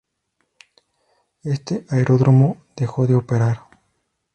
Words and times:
Este 1.43 1.85
aeródromo 1.91 2.57
dejó 2.75 3.05
de 3.05 3.13
operar. 3.13 3.59